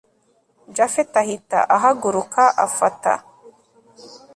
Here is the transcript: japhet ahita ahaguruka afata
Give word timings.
japhet 0.75 1.09
ahita 1.21 1.59
ahaguruka 1.75 2.43
afata 2.65 3.13